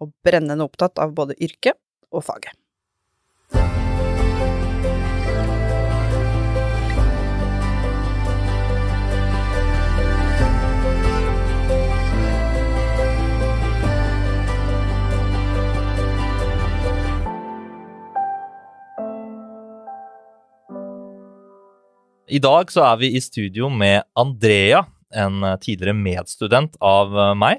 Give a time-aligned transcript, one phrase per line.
[0.00, 1.78] og brennende opptatt av både yrket
[2.10, 2.56] og faget.
[22.30, 27.58] I dag så er vi i studio med Andrea, en tidligere medstudent av meg,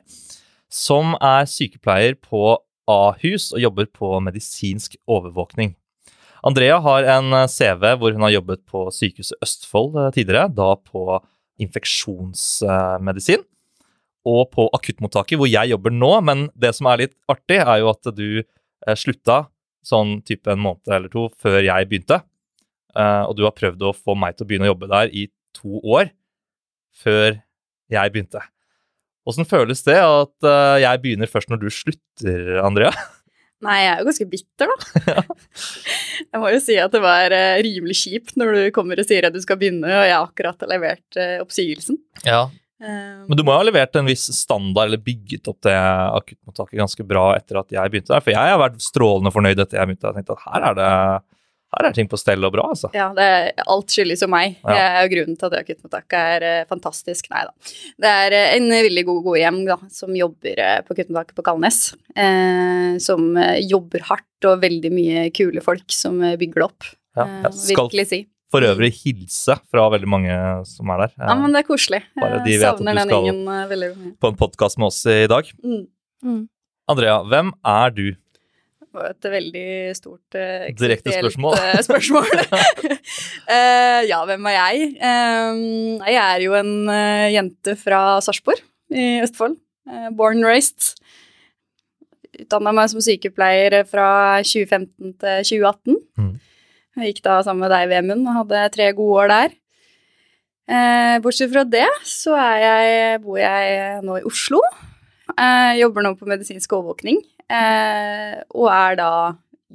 [0.71, 2.55] som er sykepleier på
[2.89, 5.75] Ahus og jobber på medisinsk overvåkning.
[6.47, 11.19] Andrea har en CV hvor hun har jobbet på Sykehuset Østfold tidligere, da på
[11.61, 13.43] infeksjonsmedisin,
[14.25, 16.09] og på akuttmottaket hvor jeg jobber nå.
[16.25, 18.41] Men det som er litt artig, er jo at du
[18.97, 19.43] slutta
[19.85, 22.21] sånn type en måned eller to før jeg begynte.
[22.97, 25.83] Og du har prøvd å få meg til å begynne å jobbe der i to
[25.85, 26.09] år
[27.03, 27.37] før
[27.91, 28.41] jeg begynte.
[29.29, 32.93] Åssen føles det at uh, jeg begynner først når du slutter, Andrea?
[33.65, 35.25] Nei, jeg er jo ganske bitter, da.
[36.31, 39.29] jeg må jo si at det var uh, rimelig kjipt når du kommer og sier
[39.29, 42.01] at du skal begynne, og jeg akkurat har levert oppsigelsen.
[42.25, 42.47] Ja,
[42.81, 47.03] men du må jo ha levert en viss standard, eller bygget opp det akuttmottaket ganske
[47.05, 48.23] bra etter at jeg begynte der.
[48.25, 50.09] For jeg har vært strålende fornøyd etter jeg begynte.
[50.09, 50.89] Jeg tenkte at her er det
[51.71, 52.89] her er ting på stell og bra, altså.
[52.95, 54.57] Ja, det er, alt skyldes jo meg.
[54.65, 55.05] Ja.
[55.11, 57.29] Grunnen til at akuttmottaket er uh, fantastisk.
[57.31, 57.71] Nei da.
[58.03, 61.45] Det er uh, en veldig god god hjem da, som jobber uh, på akuttmottaket på
[61.47, 61.79] Kalnes.
[63.01, 66.87] som jobber hardt, og veldig mye kule folk som bygger det opp.
[67.15, 68.19] Ja, jeg skal virkelig si.
[68.51, 70.35] for øvrig hilse fra veldig mange
[70.67, 71.13] som er der.
[71.21, 72.01] Ja, men det er koselig.
[72.19, 75.47] Bare de vet at du skal ingen, på en podkast med oss i dag.
[75.63, 75.85] Mm.
[76.25, 76.43] Mm.
[76.91, 78.05] Andrea, hvem er du?
[78.91, 81.55] Var et veldig stort eh, Direkte spørsmål.
[81.55, 82.27] Uh, spørsmål.
[83.47, 84.89] uh, ja, hvem er jeg?
[84.99, 86.73] Uh, jeg er jo en
[87.31, 88.59] jente fra Sarpsborg
[88.91, 89.55] i Østfold.
[90.17, 90.99] born and raised.
[92.41, 95.97] Utdanna meg som sykepleier fra 2015 til 2018.
[96.19, 96.35] Mm.
[96.99, 99.57] Jeg gikk da sammen med deg, Vemund, og hadde tre gode år der.
[101.23, 104.59] bortsett fra det så jeg, bor jeg nå i Oslo.
[105.37, 107.21] Jeg jobber nå på medisinsk overvåkning
[107.51, 109.11] Eh, og er da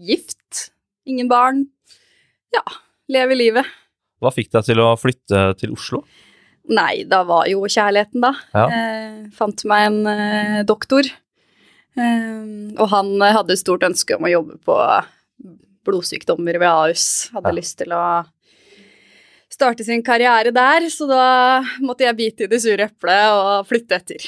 [0.08, 0.70] gift.
[1.06, 1.66] Ingen barn.
[2.54, 2.62] Ja,
[3.12, 3.74] lever livet.
[4.22, 6.02] Hva fikk deg til å flytte til Oslo?
[6.72, 8.32] Nei, da var jo kjærligheten, da.
[8.56, 8.64] Ja.
[8.66, 11.06] Eh, fant meg en eh, doktor.
[11.96, 12.40] Eh,
[12.74, 14.78] og han hadde stort ønske om å jobbe på
[15.86, 17.06] blodsykdommer ved Ahus.
[17.36, 17.58] Hadde ja.
[17.60, 18.02] lyst til å
[19.56, 21.24] starte sin karriere der, så da
[21.84, 24.26] måtte jeg bite i det sure eplet og flytte etter.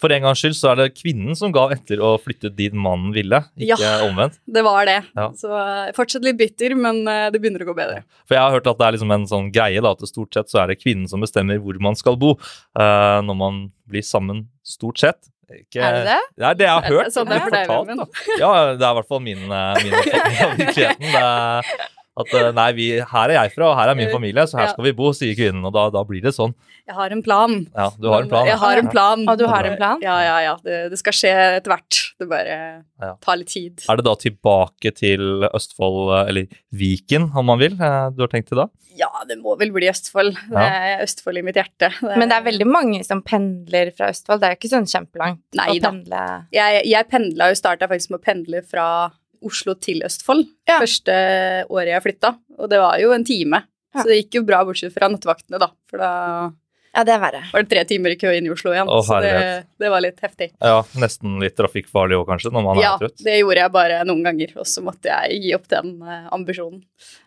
[0.00, 3.14] For en gangs skyld så er det kvinnen som ga etter å flytte dit mannen
[3.14, 4.40] ville, ikke ja, omvendt?
[4.46, 4.98] det var det.
[5.16, 5.28] Ja.
[5.38, 5.62] Så
[5.96, 8.02] fortsatt litt bitter, men eh, det begynner å gå bedre.
[8.26, 10.52] For jeg har hørt at det er liksom en sånn greie da, at stort sett
[10.52, 14.46] så er det kvinnen som bestemmer hvor man skal bo uh, når man blir sammen,
[14.66, 15.30] stort sett.
[15.46, 16.22] Ikke, er det det?
[16.34, 17.12] Det er det jeg har hørt.
[17.14, 18.06] Sånn det er for deg, da.
[18.40, 21.12] Ja, det er i hvert fall min, eh, min oppfatning av virkeligheten.
[21.12, 24.46] Det er at eh, nei, vi, her er jeg fra, og her er min familie,
[24.48, 25.64] så her skal vi bo, sier kvinnen.
[25.68, 26.54] Og da, da, blir det sånn.
[26.88, 27.58] Jeg har en plan.
[27.76, 28.48] Ja, du har en plan.
[28.48, 29.24] Jeg har en plan.
[29.28, 30.00] Og du har en plan?
[30.04, 30.54] Ja, ja, ja.
[30.64, 32.00] Det, det skal skje etter hvert.
[32.16, 33.12] Det bare ja.
[33.20, 33.84] tar litt tid.
[33.92, 38.48] Er det da tilbake til Østfold, eller Viken, om man vil, eh, du har tenkt
[38.52, 38.70] til da?
[38.96, 40.32] Ja, det må vel bli Østfold.
[40.48, 41.92] Det er Østfold i mitt hjerte.
[42.00, 44.40] Det Men det er veldig mange som pendler fra Østfold.
[44.40, 46.24] Det er ikke sånn kjempelangt Nei, å pendle?
[46.56, 48.88] Jeg, jeg pendla jo, starta faktisk med å pendle fra
[49.44, 50.78] Oslo til Østfold ja.
[50.78, 51.16] første
[51.68, 52.36] året jeg flytta.
[52.60, 53.64] Og det var jo en time.
[53.94, 54.02] Ja.
[54.02, 55.70] Så det gikk jo bra, bortsett fra nattvaktene, da.
[55.90, 56.12] For da
[56.96, 57.42] ja, det er verre.
[57.52, 58.88] var det tre timer i kø inn i Oslo igjen.
[58.88, 59.32] Å, så det,
[59.76, 60.48] det, var litt heftig.
[60.64, 63.18] Ja, Nesten litt trafikkfarlig òg, kanskje, når man ja, er trøtt.
[63.20, 66.30] Ja, det gjorde jeg bare noen ganger, og så måtte jeg gi opp den uh,
[66.32, 66.80] ambisjonen,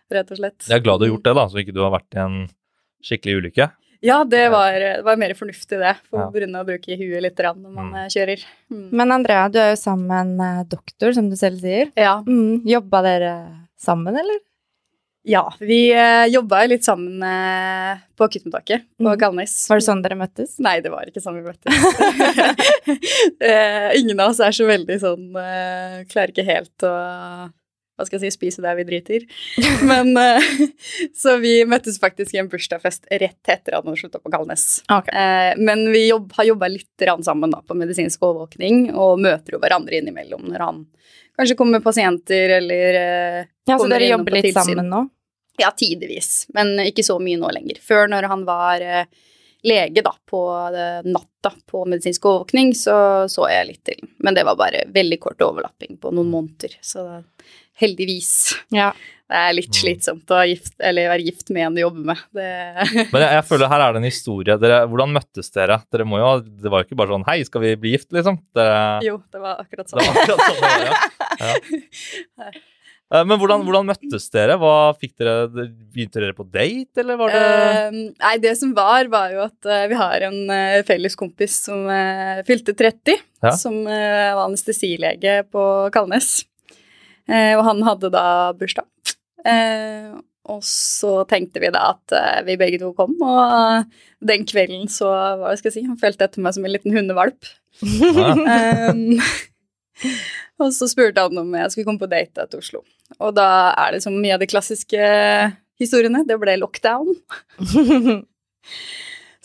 [0.10, 0.66] rett og slett.
[0.66, 2.40] Jeg er glad du har gjort det, da, så ikke du har vært i en
[3.06, 3.70] skikkelig ulykke.
[4.02, 5.96] Ja, det var, det var mer fornuftig, det.
[6.08, 6.50] For ja.
[6.62, 8.12] å bruke huet litt når man mm.
[8.14, 8.46] kjører.
[8.72, 8.86] Mm.
[8.96, 11.92] Men Andrea, du er jo sammen med en eh, doktor, som du selv sier.
[12.00, 12.20] Ja.
[12.24, 12.62] Mm.
[12.70, 13.34] Jobba dere
[13.80, 14.40] sammen, eller?
[15.28, 19.18] Ja, vi eh, jobba litt sammen eh, på akuttmottaket på mm.
[19.20, 19.56] Kalnes.
[19.70, 20.56] Var det sånn dere møttes?
[20.64, 21.76] Nei, det var ikke sånn vi møttes.
[23.50, 26.96] eh, ingen av oss er så veldig sånn uh, Klarer ikke helt å
[28.00, 29.26] hva skal jeg si, spise der vi driter.
[29.90, 30.50] Men eh,
[31.18, 34.82] Så vi møttes faktisk i en bursdagsfest rett etter at han slutta på Kalnes.
[34.88, 35.12] Okay.
[35.12, 39.62] Eh, men vi jobb, har jobba litt sammen da, på medisinsk overvåkning, og møter jo
[39.62, 40.84] hverandre innimellom når han
[41.40, 44.62] kanskje kommer med pasienter eller eh, Ja, så dere jobber litt tilsyn.
[44.76, 45.02] sammen nå?
[45.60, 47.82] Ja, tidvis, men ikke så mye nå lenger.
[47.84, 48.84] Før, når han var
[49.68, 50.40] lege da, på
[51.04, 54.08] natta på medisinsk overvåkning, så så jeg litt til.
[54.24, 57.06] Men det var bare veldig kort overlapping på noen måneder, så
[57.82, 58.34] heldigvis.
[58.76, 58.92] Ja.
[59.30, 59.78] Det er litt Mm.
[59.78, 62.22] slitsomt å gift, eller være gift med en du jobber med.
[62.34, 62.46] Det,
[63.14, 64.56] Men jeg, jeg føler her er det en historie.
[64.58, 65.78] Dere, hvordan møttes dere?
[65.94, 66.32] Dere må jo,
[66.64, 68.40] Det var jo ikke bare sånn Hei, skal vi bli gift, liksom?
[68.58, 70.18] Dere, jo, det var akkurat det var sånn.
[70.18, 71.54] akkurat sånn ja.
[72.42, 72.52] ja.
[73.10, 74.58] Eh, Men hvordan, hvordan møttes dere?
[74.62, 75.48] Hva fikk dere?
[75.50, 79.70] Begynte dere på date, eller var det uh, nei, det som var, var jo at
[79.70, 81.86] uh, vi har en uh, felles kompis som
[82.50, 83.54] fylte 30, Ja.
[83.56, 85.62] som var anestesilege på
[85.96, 86.42] Kalnes.
[87.30, 88.26] Eh, og han hadde da
[88.58, 88.88] bursdag.
[89.48, 90.18] Eh,
[90.50, 93.86] og så tenkte vi da at eh, vi begge to kom, og
[94.26, 97.52] den kvelden så, hva skal jeg si, han følte etter meg som en liten hundevalp.
[97.86, 98.34] ja.
[98.90, 99.20] Um,
[100.64, 102.84] og så spurte han om jeg skulle komme på date til Oslo.
[103.20, 105.00] Og da er det som mye av de klassiske
[105.80, 106.26] historiene.
[106.28, 107.14] Det ble lockdown.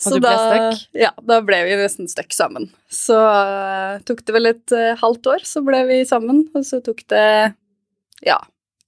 [0.05, 0.81] Ble stuck?
[0.99, 2.67] Ja, da ble vi nesten stuck sammen.
[2.91, 6.43] Så uh, tok det vel et uh, halvt år, så ble vi sammen.
[6.53, 7.55] Og så tok det
[8.21, 8.37] ja,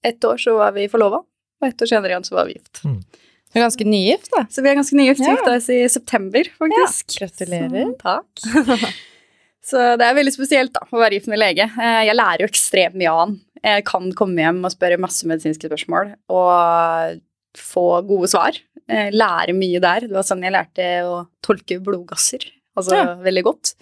[0.02, 1.22] ett år, så var vi forlova.
[1.60, 2.80] Og ett år senere igjen så var vi gift.
[2.84, 4.44] Du er ganske nygift, da.
[4.52, 5.20] Så vi er ganske nygift.
[5.24, 5.34] Ja.
[5.34, 7.16] gifta oss i september, faktisk.
[7.20, 7.84] Ja, gratulerer.
[7.84, 8.94] Så, takk.
[9.68, 11.66] Så det er veldig spesielt da, å være gift med lege.
[11.76, 13.34] Eh, Jeg lærer jo ekstremt mye av han.
[13.64, 17.18] Jeg kan komme hjem og spørre masse medisinske spørsmål og
[17.58, 18.56] få gode svar.
[18.88, 20.06] Eh, Lære mye der.
[20.06, 22.46] Det var sånn jeg lærte å tolke blodgasser.
[22.78, 23.16] Altså Ja.
[23.20, 23.74] veldig godt.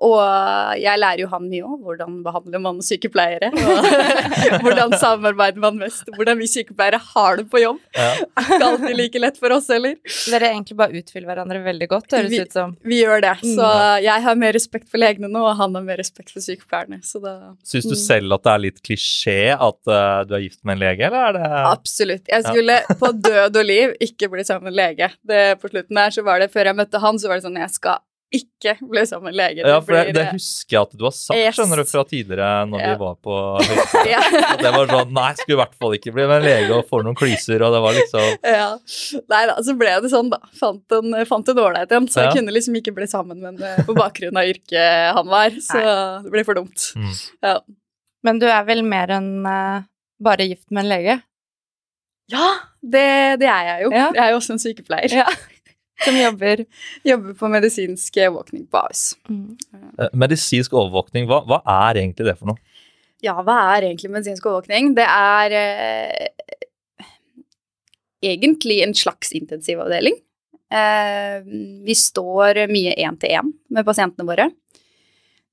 [0.00, 1.80] Og jeg lærer jo han mye òg.
[1.84, 3.50] Hvordan behandler man sykepleiere?
[3.52, 6.06] Og hvordan samarbeider man mest?
[6.16, 7.80] Hvordan vi sykepleiere har det på jobb.
[7.96, 8.06] Ja.
[8.40, 9.98] Ikke alltid like lett for oss heller.
[10.32, 12.72] Dere egentlig bare utfyller hverandre veldig godt, høres Vi- ut som.
[12.80, 13.34] Vi gjør det.
[13.44, 13.52] Mm.
[13.58, 13.68] Så
[14.06, 17.02] jeg har mer respekt for legene nå, og han har mer respekt for sykepleierne.
[17.04, 18.02] Så da Syns du Mm.
[18.06, 21.28] selv at det er litt klisjé at uh, du er gift med en lege, eller
[21.28, 22.24] er det Absolutt.
[22.32, 25.10] Jeg skulle på død og liv ikke bli sammen med en lege.
[25.28, 27.60] Det, på slutten der så var det, Før jeg møtte han, så var det sånn
[27.60, 28.00] Jeg skal
[28.30, 29.72] ikke bli sammen med leger lege.
[29.74, 31.56] Ja, for det, det husker jeg at du har sagt, Yes.
[31.56, 32.90] skjønner du, fra tidligere når Ja.
[32.92, 34.10] vi var på høyskolen.
[34.14, 34.20] ja,
[34.52, 36.86] At det var sånn Nei, skulle i hvert fall ikke bli med en lege og
[36.92, 38.28] få noen klyser, og det var liksom
[38.60, 38.68] ja.
[39.34, 40.38] Nei da, så ble det sånn, da.
[40.60, 42.06] Fant en, fant en ålreit en.
[42.10, 42.28] Så Ja.
[42.28, 45.50] jeg kunne liksom ikke bli sammen med en eh, på bakgrunn av yrket han var.
[45.66, 45.80] Så
[46.24, 46.90] det ble for dumt.
[46.94, 47.12] mm.
[47.42, 47.56] Ja.
[48.22, 49.80] Men du er vel mer enn uh,
[50.20, 51.14] bare gift med en lege?
[52.30, 53.92] Ja, det, det er jeg jo.
[53.96, 54.10] Ja.
[54.14, 55.14] Jeg er jo også en sykepleier.
[55.22, 55.26] Ja.
[56.04, 56.64] Som jobber
[57.04, 59.04] Jobber på medisinsk overvåkning på Ahus.
[59.28, 59.56] Mm.
[60.16, 62.60] Medisinsk overvåkning, hva, hva er egentlig det for noe?
[63.24, 64.94] Ja, hva er egentlig medisinsk overvåkning?
[64.96, 67.04] Det er eh,
[68.32, 70.16] egentlig en slags intensivavdeling.
[70.70, 71.42] Eh,
[71.84, 74.48] vi står mye én til én med pasientene våre.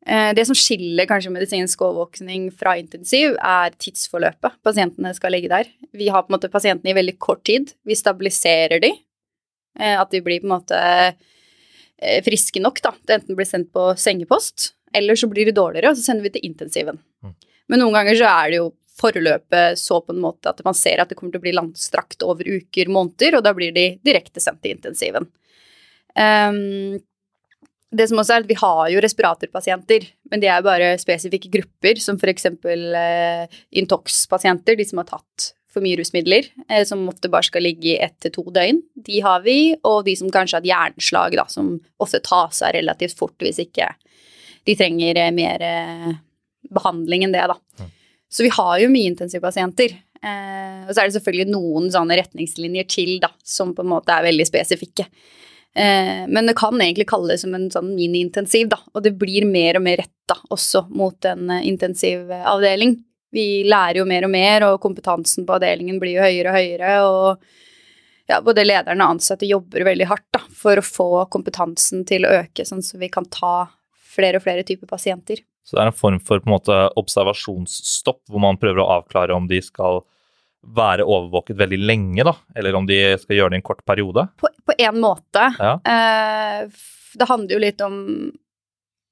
[0.07, 5.67] Eh, det som skiller kanskje medisinsk overvåkning fra intensiv, er tidsforløpet pasientene skal ligge der.
[5.91, 7.73] Vi har på en måte pasientene i veldig kort tid.
[7.83, 8.93] Vi stabiliserer de.
[9.79, 13.71] Eh, at de blir på en måte eh, friske nok da, til enten blir sendt
[13.75, 16.99] på sengepost, eller så blir de dårligere, og så sender vi til intensiven.
[17.23, 17.35] Mm.
[17.67, 21.01] Men noen ganger så er det jo forløpet så på en måte at man ser
[21.01, 24.41] at det kommer til å bli landstrakt over uker, måneder, og da blir de direkte
[24.41, 25.27] sendt til intensiven.
[26.17, 26.97] Um,
[27.93, 32.01] det som også er at Vi har jo respiratorpasienter, men de er bare spesifikke grupper,
[32.01, 32.49] som f.eks.
[32.65, 37.93] Uh, Intox-pasienter, de som har tatt for mye rusmidler, eh, som ofte bare skal ligge
[37.93, 38.81] i ett til to døgn.
[39.07, 42.73] De har vi, og de som kanskje har et hjerneslag, da, som ofte tas av
[42.75, 43.91] relativt fort hvis ikke
[44.67, 46.11] de trenger eh, mer eh,
[46.73, 47.87] behandling enn det, da.
[48.27, 49.95] Så vi har jo mye intensivpasienter.
[50.17, 54.11] Eh, og så er det selvfølgelig noen sånne retningslinjer til, da, som på en måte
[54.11, 55.07] er veldig spesifikke.
[55.77, 58.81] Eh, men det kan egentlig kalles som en sånn mini-intensiv, da.
[58.93, 62.97] Og det blir mer og mer retta også mot en intensivavdeling.
[63.33, 66.93] Vi lærer jo mer og mer, og kompetansen på avdelingen blir jo høyere og høyere.
[67.07, 72.27] Og ja, både lederne og ansatte jobber veldig hardt da, for å få kompetansen til
[72.27, 73.69] å øke, sånn så vi kan ta
[74.17, 75.43] flere og flere typer pasienter.
[75.67, 79.35] Så det er en form for på en måte observasjonsstopp, hvor man prøver å avklare
[79.35, 80.01] om de skal
[80.77, 84.27] være overvåket veldig lenge, da, eller om de skal gjøre det i en kort periode.
[84.39, 85.43] På, én en måte.
[85.59, 85.73] Ja.
[85.83, 86.67] Eh,
[87.17, 87.97] det handler jo litt om,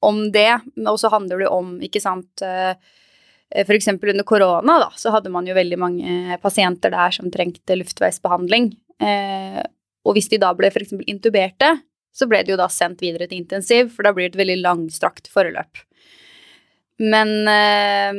[0.04, 2.74] om det, men også handler det om, ikke sant eh,
[3.64, 7.78] For eksempel under korona, da, så hadde man jo veldig mange pasienter der som trengte
[7.80, 8.74] luftveisbehandling.
[9.00, 9.62] Eh,
[10.06, 10.94] og hvis de da ble f.eks.
[11.08, 11.72] intuberte,
[12.16, 14.58] så ble de jo da sendt videre til intensiv, for da blir det et veldig
[14.62, 15.84] langstrakt forløp.
[17.04, 18.12] Men eh,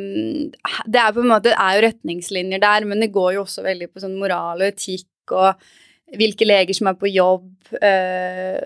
[0.85, 3.88] det er på en måte er jo retningslinjer der, men det går jo også veldig
[3.93, 5.69] på sånn moral og etikk og
[6.16, 7.49] hvilke leger som er på jobb.
[7.81, 8.59] eh,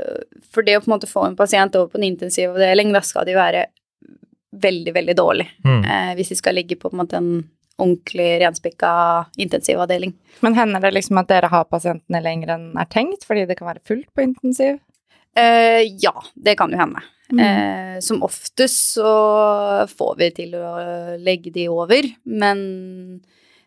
[0.51, 3.25] for det å på en måte få en pasient over på en intensivavdeling, da skal
[3.29, 3.69] de være
[4.53, 5.47] veldig, veldig dårlig.
[5.65, 5.81] Mm.
[5.85, 7.33] Eh, hvis de skal ligge på, på en måte en
[7.81, 8.91] ordentlig renspikka
[9.41, 10.13] intensivavdeling.
[10.45, 13.71] Men hender det liksom at dere har pasientene lenger enn er tenkt, fordi det kan
[13.71, 14.79] være fullt på intensiv?
[15.39, 17.03] Eh, ja, det kan jo hende.
[17.31, 17.41] Mm.
[17.41, 19.11] Eh, som oftest så
[19.91, 20.71] får vi til å
[21.23, 22.61] legge de over, men,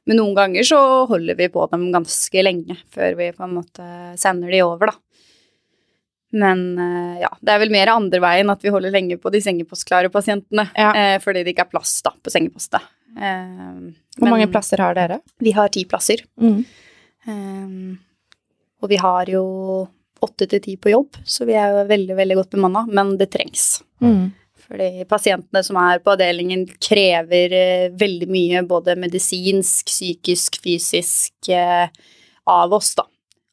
[0.03, 3.87] men noen ganger så holder vi på dem ganske lenge før vi på en måte
[4.19, 4.99] sender de over, da.
[6.33, 9.41] Men eh, ja, det er vel mer andre veien at vi holder lenge på de
[9.45, 10.89] sengepostklare pasientene, Ja.
[10.97, 12.81] eh, fordi det ikke er plass da på sengepostet.
[13.13, 13.83] Eh,
[14.17, 15.19] Hvor mange plasser har dere?
[15.39, 16.23] Vi har ti plasser.
[16.41, 16.63] Mm.
[17.27, 17.99] Um,
[18.81, 19.43] og vi har jo
[20.23, 23.29] åtte til ti på jobb, så vi er jo veldig, veldig godt bemanna, men det
[23.31, 23.83] trengs.
[24.01, 24.31] Mm.
[24.63, 31.51] Fordi pasientene som er på avdelingen, krever veldig mye, både medisinsk, psykisk, fysisk,
[32.47, 33.03] av oss, da.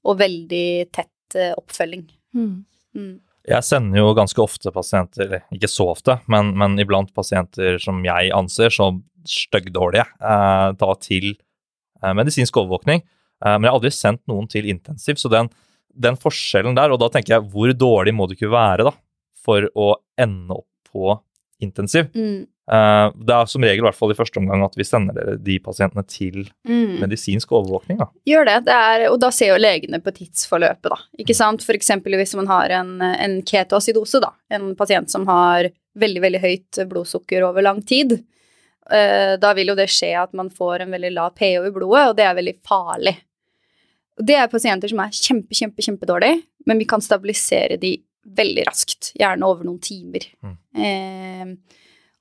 [0.06, 2.06] Og veldig tett oppfølging.
[2.36, 2.64] Mm.
[2.96, 3.12] Mm.
[3.50, 8.02] Jeg sender jo ganske ofte pasienter, eller ikke så ofte, men, men iblant pasienter som
[8.04, 13.02] jeg anser som styggdårlige, eh, da til eh, medisinsk overvåkning.
[13.02, 15.50] Eh, men jeg har aldri sendt noen til intensiv, så den,
[15.90, 18.94] den forskjellen der, og da tenker jeg hvor dårlig må du ikke være da,
[19.40, 21.16] for å ende opp på
[21.64, 22.10] intensiv?
[22.16, 22.44] Mm.
[22.70, 25.56] Eh, det er som regel, i hvert fall i første omgang, at vi sender de
[25.58, 27.00] pasientene til Mm.
[27.00, 27.98] medisinsk overvåkning.
[27.98, 28.06] da.
[28.28, 30.98] Gjør det, det er, og da ser jo legene på tidsforløpet, da.
[31.18, 31.64] Ikke sant?
[31.66, 34.30] For eksempel hvis man har en, en ketoacidose, da.
[34.50, 38.22] En pasient som har veldig, veldig høyt blodsukker over lang tid.
[38.90, 42.08] eh, da vil jo det skje at man får en veldig lav pH i blodet,
[42.10, 43.16] og det er veldig farlig.
[44.18, 47.96] Det er pasienter som er kjempe, kjempe, kjempedårlige, men vi kan stabilisere de
[48.26, 49.12] veldig raskt.
[49.18, 50.26] Gjerne over noen timer.
[50.44, 50.56] Mm.
[50.76, 51.54] Eh,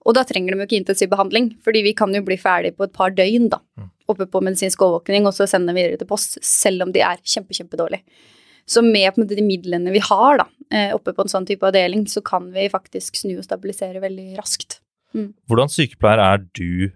[0.09, 2.87] og da trenger de jo ikke intensiv behandling, fordi vi kan jo bli ferdig på
[2.87, 3.61] et par døgn, da.
[3.77, 3.91] Mm.
[4.09, 7.21] Oppe på medisinsk overvåkning, og så sende dem videre til post, selv om de er
[7.21, 8.01] kjempe, kjempedårlige.
[8.69, 12.07] Så med måte de midlene vi har da, eh, oppe på en sånn type avdeling,
[12.09, 14.79] så kan vi faktisk snu og stabilisere veldig raskt.
[15.49, 16.91] Hvordan sykepleier er du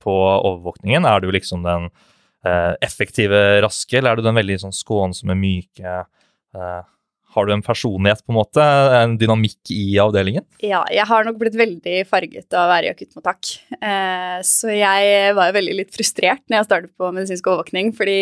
[0.00, 1.04] på overvåkningen?
[1.08, 1.90] Er du liksom den
[2.44, 6.00] eh, effektive, raske, eller er du den veldig sånn skånsomme, myke
[6.56, 6.82] eh,
[7.32, 8.66] Har du en personlighet, på en måte?
[8.98, 10.44] En dynamikk i avdelingen?
[10.60, 13.54] Ja, jeg har nok blitt veldig farget av å være i akuttmottak.
[13.78, 18.20] Eh, så jeg var veldig litt frustrert når jeg startet på medisinsk overvåkning, fordi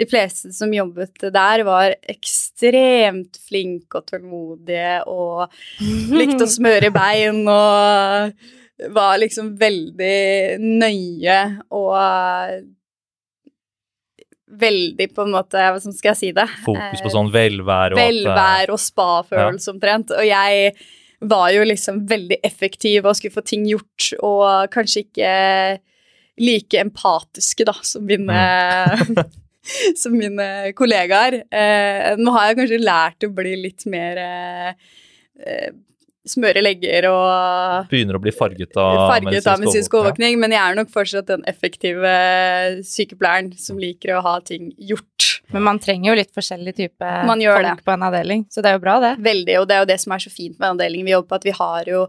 [0.00, 5.50] de fleste som jobbet der, var ekstremt flinke og tålmodige og
[6.14, 8.32] likte å smøre bein og
[8.94, 11.40] var liksom veldig nøye
[11.76, 12.64] og
[14.60, 16.46] veldig på en måte Hva skal jeg si det?
[16.64, 20.14] Fokus på Eh, sånn velvære og eh, og spa-følelse omtrent.
[20.16, 20.72] Og jeg
[21.20, 25.32] var jo liksom veldig effektiv og skulle få ting gjort, og kanskje ikke
[26.40, 28.40] like empatiske da, som mine,
[30.00, 31.42] som mine kollegaer.
[31.52, 34.72] Eh, nå har jeg kanskje lært å bli litt mer eh,
[35.44, 35.70] eh,
[36.28, 40.34] smøre legger og Begynner å bli farget av farget av medisinsk overvåkning.
[40.36, 40.40] Ja.
[40.42, 42.14] men jeg er nok fortsatt den effektive
[42.86, 45.40] sykepleieren som liker å ha ting gjort.
[45.54, 48.72] Men man trenger jo litt forskjellig type Man gjør folk på en avdeling, så det
[48.72, 49.14] er jo bra, det.
[49.24, 51.40] Veldig, og det er jo det som er så fint med avdelingen vi jobber på,
[51.40, 52.02] at vi har jo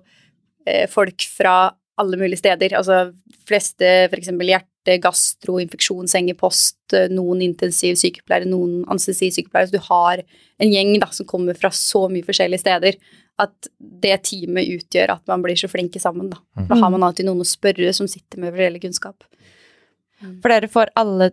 [0.67, 1.55] eh, folk fra
[2.01, 2.75] alle mulige steder.
[2.77, 3.11] Altså
[3.47, 4.29] fleste f.eks.
[4.33, 9.71] hjerte, gastro, infeksjon, sengepost, eh, noen intensiv sykepleiere, noen anestesisykepleiere.
[9.71, 10.23] Så du har
[10.61, 12.99] en gjeng da, som kommer fra så mye forskjellige steder
[13.39, 16.29] at det teamet utgjør at man blir så flinke sammen.
[16.29, 16.67] Da, Mm.
[16.67, 19.23] da har man alltid noen å spørre som sitter med reell kunnskap.
[20.41, 21.31] For dere får alle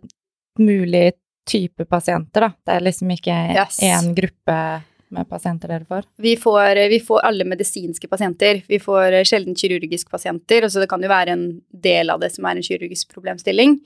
[0.59, 1.13] mulige
[1.49, 2.53] typer pasienter, da.
[2.65, 3.79] Det er liksom ikke Yes.
[3.81, 6.05] én gruppe med pasienter dere får.
[6.19, 8.63] Vi får, vi får alle medisinske pasienter.
[8.69, 10.63] Vi får sjelden kirurgiske pasienter.
[10.63, 13.81] Altså det kan jo være en del av det som er en kirurgisk problemstilling.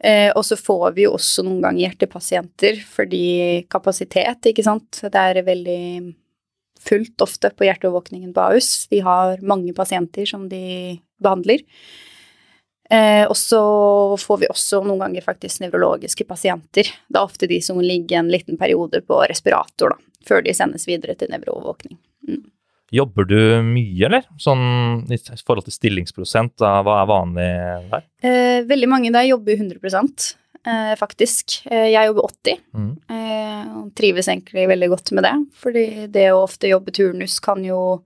[0.00, 4.90] Eh, og så får vi jo også noen ganger hjertepasienter fordi kapasitet, ikke sant.
[5.02, 6.14] Det er veldig
[6.84, 8.72] fullt ofte på hjerteovervåkningen på Ahus.
[8.90, 10.64] Vi har mange pasienter som de
[11.22, 11.64] behandler.
[12.90, 13.60] Eh, og så
[14.20, 16.90] får vi også noen ganger faktisk nevrologiske pasienter.
[17.08, 20.84] Det er ofte de som ligger en liten periode på respirator, da, før de sendes
[20.88, 21.96] videre til nevroovervåkning.
[22.94, 24.26] Jobber du mye, eller?
[24.38, 27.50] Sånn i forhold til stillingsprosent, da, hva er vanlig
[27.90, 28.04] der?
[28.22, 30.34] Eh, veldig mange der jobber 100 eh,
[30.98, 31.66] faktisk.
[31.70, 32.96] Eh, jeg jobber 80, Mm.
[33.10, 35.34] eh, og trives egentlig veldig godt med det.
[35.60, 38.02] Fordi det å ofte jobbe turnus kan jo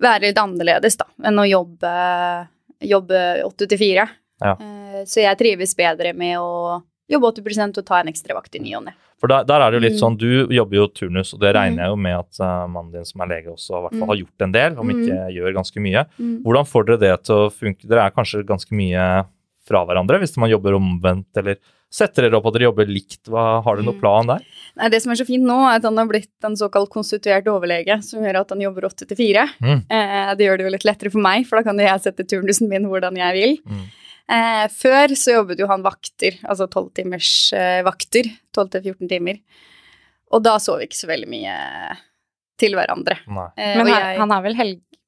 [0.00, 2.48] være litt annerledes da, enn å jobbe,
[2.80, 4.08] jobbe 8 til 4.
[4.40, 4.52] Ja.
[4.60, 8.60] Eh, så jeg trives bedre med å jobbe 80% og ta en ekstra vakt i
[8.62, 8.92] ny og ne.
[9.18, 10.02] For der, der er det jo litt Mm.
[10.02, 11.78] sånn, du jobber jo turnus, og det regner Mm.
[11.82, 14.06] jeg jo med at uh, mannen din som er lege også hvert fall Mm.
[14.08, 16.04] har gjort en del, om ikke gjør ganske mye.
[16.44, 17.88] Hvordan får dere det til å funke?
[17.88, 19.26] Dere er kanskje ganske mye
[19.68, 21.58] fra hverandre hvis man jobber omvendt, eller
[21.88, 23.22] setter dere opp at dere jobber likt?
[23.32, 24.00] Hva, har dere noen Mm.
[24.02, 24.42] plan der?
[24.76, 27.46] Nei, det som er så fint nå, er at han har blitt en såkalt konstituert
[27.48, 29.46] overlege, som gjør at han jobber åtte til fire.
[29.62, 29.84] Mm.
[29.88, 32.26] Eh, det gjør det jo litt lettere for meg, for da kan jo jeg sette
[32.28, 33.56] turnusen min hvordan jeg vil.
[33.68, 33.86] Mm.
[34.28, 39.38] Eh, før så jobbet jo han vakter, altså tolv eh, vakter, 12 til 14 timer.
[40.30, 41.96] Og da så vi ikke så veldig mye
[42.60, 43.16] til hverandre.
[43.56, 44.54] Eh, Men og han, jeg- han har vel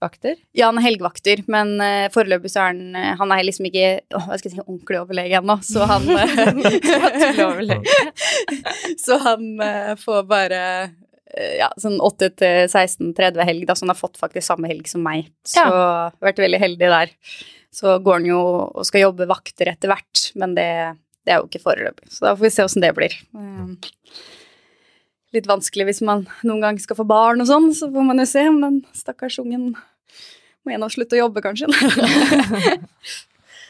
[0.01, 0.37] helgvakter?
[0.57, 4.01] Ja, han er helgevakter, men uh, foreløpig så er han uh, Han er liksom ikke
[4.17, 6.09] oh, hva skal jeg si, ordentlig overlege ennå, så han
[7.21, 7.99] Tulleoverlege.
[8.99, 13.93] Så han eh, får bare eh, ja, sånn 8 til 16-30 helg, da, så han
[13.95, 15.31] har fått faktisk samme helg som meg.
[15.47, 16.11] Så Ja.
[16.23, 17.15] vært veldig heldig der.
[17.73, 18.41] Så går han jo
[18.81, 20.67] og skal jobbe vakter etter hvert, men det,
[21.27, 22.09] det er jo ikke foreløpig.
[22.11, 23.15] Så da får vi se åssen det blir.
[23.37, 23.75] Eh,
[25.33, 28.27] Litt vanskelig hvis man noen gang skal få barn og sånn, så får man jo
[28.27, 29.73] se om den stakkars ungen
[30.67, 31.71] må gjennom slutte å jobbe, kanskje.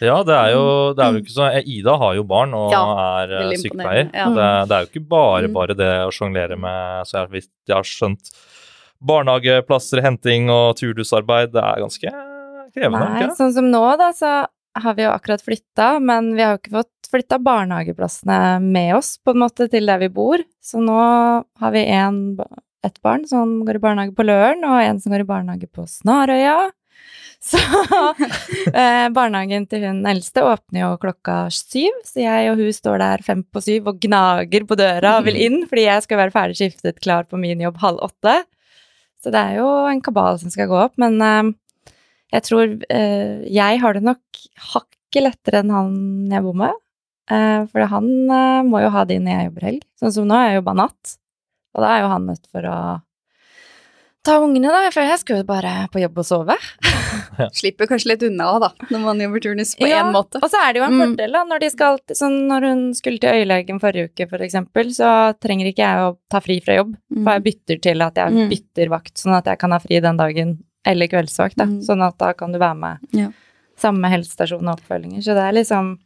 [0.00, 0.60] Ja, det er jo
[0.96, 2.80] det er jo ikke så Ida har jo barn og Ja,
[3.20, 4.06] er eh, sykepleier.
[4.16, 4.28] ja.
[4.32, 5.52] Det, det er jo ikke bare Mm.
[5.58, 8.30] bare det å sjonglere med Så jeg, hvis jeg har skjønt
[9.04, 11.52] barnehageplasser, henting og turdusarbeid.
[11.52, 12.10] det er ganske
[12.74, 13.06] krevende.
[13.12, 14.32] Nei, ikke sånn som nå, da, så
[14.80, 19.14] har vi jo akkurat flytta, men vi har jo ikke fått flytta barnehageplassene med oss,
[19.22, 20.42] på en måte, til der vi bor.
[20.62, 22.20] Så nå har vi en,
[22.86, 25.86] et barn som går i barnehage på Løren, og en som går i barnehage på
[25.90, 26.70] Snarøya.
[27.40, 27.56] Så
[28.76, 33.24] eh, barnehagen til hun eldste åpner jo klokka syv, så jeg og hun står der
[33.24, 36.58] fem på syv og gnager på døra og vil inn, fordi jeg skal være ferdig
[36.58, 38.34] skiftet klar på min jobb halv åtte.
[39.24, 41.50] Så det er jo en kabal som skal gå opp, men eh,
[42.36, 45.98] jeg tror eh, jeg har det nok hakket lettere enn han
[46.30, 46.76] jeg bor med.
[47.30, 49.82] Eh, for han eh, må jo ha de når jeg jobber helg.
[50.00, 51.16] Sånn som nå er jeg jobba natt,
[51.76, 52.78] og da er jo han nødt for å
[54.26, 54.90] ta ungene, da.
[54.92, 56.56] For jeg skal jo bare på jobb og sove.
[57.56, 60.42] Slipper kanskje litt unna da, når man jobber turnus på Ja, måte.
[60.44, 61.00] Og så er det jo en Mm.
[61.04, 64.90] fordel, da, når de skal Sånn når hun skulle til øyelegen forrige uke, for eksempel,
[64.92, 66.96] så trenger ikke jeg å ta fri fra jobb.
[67.14, 68.48] For jeg bytter til at jeg Mm.
[68.50, 70.58] bytter vakt, sånn at jeg kan ha fri den dagen.
[70.84, 71.64] Eller kveldsvakt, da.
[71.64, 71.80] Mm.
[71.84, 73.28] Sånn at da kan du være med Ja.
[73.76, 75.22] samme helsestasjon og oppfølginger.
[75.22, 75.98] Så det er liksom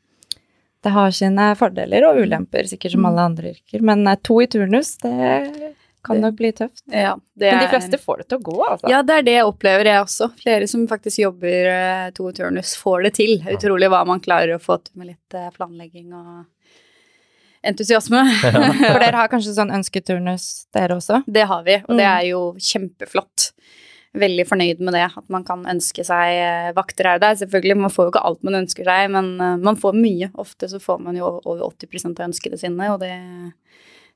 [0.84, 3.06] Det har sine fordeler og ulemper, sikkert som Mm.
[3.10, 3.80] alle andre yrker.
[3.82, 5.72] Men eh, to i turnus, det
[6.04, 6.82] kan nok bli tøft.
[6.92, 8.90] Ja, det Men de fleste får det til å gå, altså.
[8.92, 10.28] Ja, det er det jeg opplever, jeg også.
[10.42, 13.38] Flere som faktisk jobber to to turnus, får det til.
[13.54, 16.44] Utrolig hva man klarer å få til med litt eh, planlegging og
[17.64, 18.20] entusiasme.
[18.42, 21.22] For dere har kanskje sånn ønsketurnus, dere også?
[21.26, 22.18] Det har vi, og det Mm.
[22.18, 23.52] er jo kjempeflott.
[24.14, 27.34] Veldig fornøyd med det, at man kan ønske seg eh, vakter her og der.
[27.40, 30.28] Selvfølgelig, man får jo ikke alt man ønsker seg, men eh, man får mye.
[30.38, 33.10] Ofte så får man jo over 80% av ønskene sine, og det,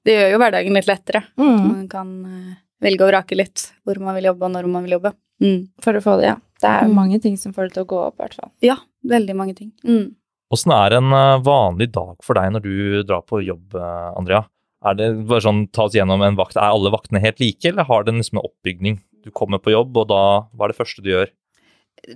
[0.07, 1.25] det gjør jo hverdagen litt lettere.
[1.41, 1.57] Mm.
[1.67, 2.53] Man kan eh,
[2.87, 5.13] velge og vrake litt hvor man vil jobbe, og når man vil jobbe.
[5.43, 5.59] Mm.
[5.83, 6.37] For å få det, ja.
[6.63, 6.95] Det er Mm.
[6.95, 8.51] mange ting som får det til å gå opp, i hvert fall.
[8.67, 9.73] Ja, veldig mange ting.
[9.87, 10.15] Mm.
[10.55, 11.11] Åssen er en
[11.45, 13.75] vanlig dag for deg når du drar på jobb,
[14.19, 14.45] Andrea?
[14.87, 17.87] Er det bare sånn, ta oss gjennom en vakt, er alle vaktene helt like, eller
[17.87, 19.01] har den liksom en oppbygning?
[19.25, 20.23] Du kommer på jobb, og da,
[20.55, 21.31] hva er det første du gjør?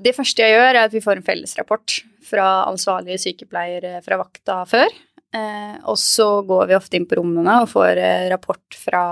[0.02, 4.62] Det første jeg gjør, er at vi får en fellesrapport fra ansvarlige sykepleiere fra vakta
[4.68, 4.92] før.
[5.34, 9.02] Eh, og så går vi ofte inn på rommene og får eh, rapport fra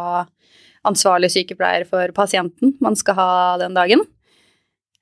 [0.87, 4.05] ansvarlig sykepleier for pasienten man skal ha den dagen.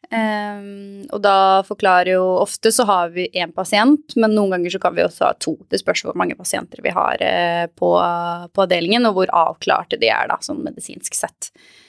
[0.08, 0.68] Eh,
[1.12, 4.96] og da forklarer jo Ofte så har vi én pasient, men noen ganger så kan
[4.96, 5.58] vi også ha to.
[5.68, 7.92] Det spørs hvor mange pasienter vi har eh, på,
[8.54, 11.52] på avdelingen, og hvor avklarte de er, da, sånn medisinsk sett.
[11.52, 11.87] Eh,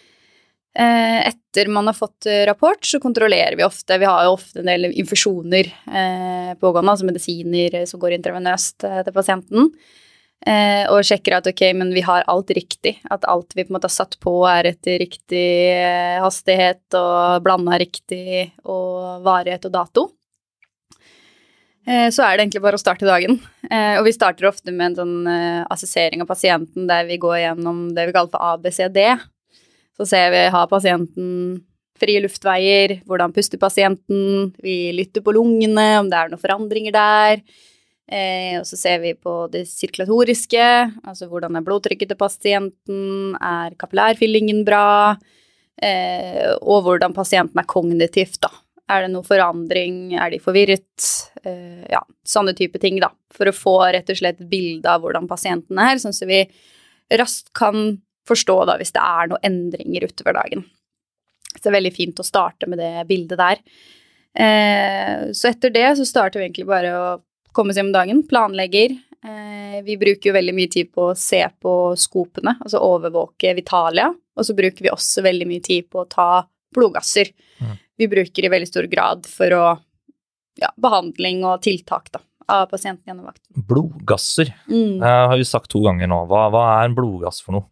[0.73, 3.97] etter man har fått eh, rapport, så kontrollerer vi ofte.
[3.97, 8.85] Vi har jo ofte en del infusjoner eh, pågående, altså medisiner eh, som går intravenøst
[8.85, 9.71] eh, til pasienten.
[10.47, 12.99] Eh, og sjekker at ok, men vi har alt riktig.
[13.11, 17.43] At alt vi på en måte har satt på, er etter riktig eh, hastighet og
[17.43, 20.05] blanda riktig og varighet og dato.
[21.89, 23.39] Eh, så er det egentlig bare å starte dagen.
[23.65, 27.39] Eh, og vi starter ofte med en sånn eh, assessering av pasienten der vi går
[27.41, 29.01] gjennom det vi kaller for ABCD.
[29.99, 31.59] Så ser vi har pasienten
[31.99, 37.41] frie luftveier, hvordan puster pasienten, vi lytter på lungene, om det er noen forandringer der.
[38.09, 40.63] Eh, og så ser vi på det sirkulatoriske,
[41.05, 45.13] altså hvordan er blodtrykket til pasienten, er kapillærfyllingen bra,
[45.83, 48.53] eh, og hvordan pasienten er kognitivt, da.
[48.89, 51.09] Er det noe forandring, er de forvirret?
[51.43, 53.11] Eh, ja, sånne type ting, da.
[53.35, 56.45] For å få rett og slett et bilde av hvordan pasienten er, sånn at vi
[57.19, 60.65] raskt kan forstå da hvis det er noen endringer utover dagen.
[61.55, 63.61] Så det er veldig fint å starte med det bildet der.
[64.37, 67.07] Eh, så etter det så starter vi egentlig bare å
[67.55, 68.93] komme seg om dagen, planlegger.
[69.25, 74.11] Eh, vi bruker jo veldig mye tid på å se på skopene, altså overvåke Vitalia.
[74.39, 76.29] Og så bruker vi også veldig mye tid på å ta
[76.75, 77.31] blodgasser.
[77.59, 77.75] Mm.
[77.99, 79.65] Vi bruker i veldig stor grad for å
[80.61, 83.65] ja, behandling og tiltak da, av pasienten gjennom vakten.
[83.67, 85.01] Blodgasser Mm.
[85.01, 86.21] eh, har vi sagt to ganger nå.
[86.29, 87.65] Hva, hva er en blodgass for noe?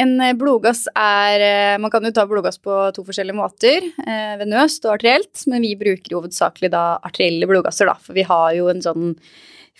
[0.00, 3.86] En eh, blodgass er eh, Man kan jo ta blodgass på to forskjellige måter.
[4.02, 5.44] Eh, venøst og arterielt.
[5.50, 7.96] Men vi bruker jo hovedsakelig da arterielle blodgasser, da.
[8.02, 9.14] For vi har jo en sånn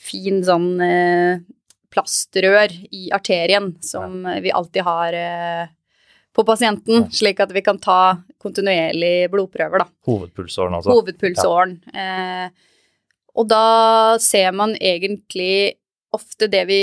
[0.05, 0.75] fin sånn
[1.95, 5.15] plastrør i arterien som vi alltid har
[6.35, 9.87] på pasienten, slik at vi kan ta kontinuerlig blodprøver, da.
[10.11, 10.91] Hovedpulsåren, altså.
[10.91, 11.77] Hovedpulsåren.
[11.95, 12.51] Ja.
[13.39, 15.79] og da ser man egentlig
[16.15, 16.83] ofte det vi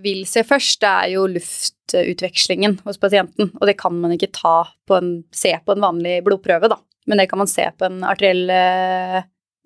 [0.00, 3.50] vil se først, det er jo luftutvekslingen hos pasienten.
[3.60, 6.78] Og det kan man ikke ta på en, se på en vanlig blodprøve, da.
[7.06, 9.18] Men det kan man se på en arteriell eh,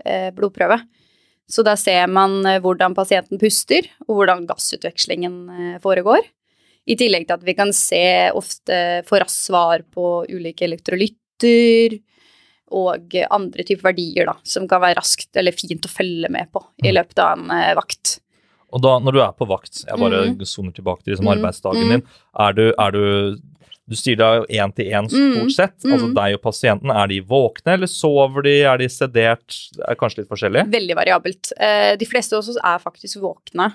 [0.04, 0.80] eh, blodprøve.
[1.46, 6.24] Så da ser man eh, hvordan pasienten puster, og hvordan gassutvekslingen eh, foregår.
[6.86, 8.76] I tillegg til at vi kan se ofte
[9.08, 11.98] få raskt svar på ulike elektrolytter
[12.76, 16.62] og andre typer verdier da, som kan være raskt eller fint å følge med på
[16.82, 16.94] i Mm.
[16.98, 18.20] løpet av en eh, vakt.
[18.72, 20.40] Og da, når du er på vakt, jeg bare mm.
[20.44, 21.38] zoomer tilbake til liksom Mhm.
[21.38, 21.90] arbeidsdagen Mhm.
[21.90, 22.02] din,
[22.38, 23.37] er du, er du
[23.88, 25.81] Du styrer deg jo én til én stort sett.
[25.81, 25.92] sett.
[25.92, 26.14] Altså Mhm.
[26.16, 26.90] deg og pasienten.
[26.90, 28.62] Er de våkne, eller sover de?
[28.64, 29.55] Er de sedert?
[29.88, 30.66] Er kanskje litt forskjellig?
[30.68, 31.52] Veldig variabelt.
[31.57, 33.74] Eh, De fleste av oss er faktisk våkne.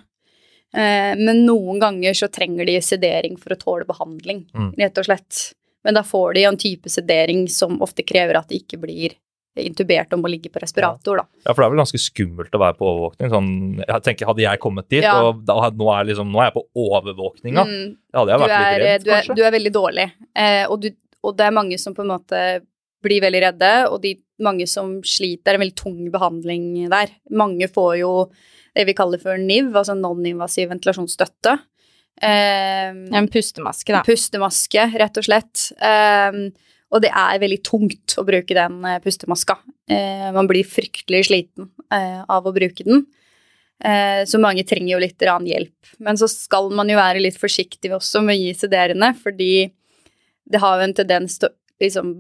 [0.74, 4.76] Eh, Men noen ganger så trenger de sedering for å tåle behandling, Mm.
[4.78, 5.54] rett og slett.
[5.86, 9.14] Men da får de en type sedering som ofte krever at de ikke blir
[9.60, 11.26] intubert og må ligge på respirator, da.
[11.46, 13.30] Ja, for det er vel ganske skummelt å være på overvåkning.
[13.34, 13.50] Sånn,
[13.84, 15.18] jeg tenker, Hadde jeg kommet dit, Ja.
[15.28, 17.98] og da, nå, er liksom, nå er jeg på overvåkninga, Mm.
[18.14, 19.36] da hadde jeg vært er, litt redd, du, er, kanskje.
[19.36, 20.12] du er veldig dårlig.
[20.36, 20.90] Eh, og, du,
[21.24, 22.62] og det er mange som på en måte
[23.04, 25.44] blir veldig redde, og de, mange som sliter.
[25.44, 27.10] Det er en veldig tung behandling der.
[27.32, 28.32] Mange får jo
[28.76, 31.60] det vi kaller for NIV, altså non-invasiv ventilasjonsstøtte.
[32.22, 34.00] Eh, En pustemaske, da.
[34.00, 35.72] En Pustemaske, rett og slett.
[35.82, 36.32] Eh,
[36.92, 39.58] og det er veldig tungt å bruke den eh, pustemaska.
[39.90, 43.06] Eh, man blir fryktelig sliten eh, av å bruke den.
[43.82, 45.88] Så mange trenger jo litt annen hjelp.
[46.06, 49.72] Men så skal man jo være litt forsiktig også med å gi sederende, fordi
[50.46, 52.12] det har jo en tendens til å liksom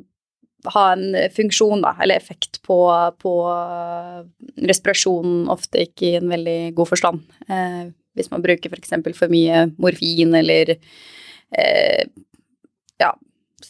[0.73, 2.79] ha en funksjon, da, eller effekt på,
[3.21, 3.33] på
[4.71, 7.21] respirasjonen, ofte ikke i en veldig god forstand.
[7.45, 7.83] Eh,
[8.17, 8.93] hvis man bruker f.eks.
[8.97, 12.03] For, for mye morfin eller eh,
[13.01, 13.13] ja,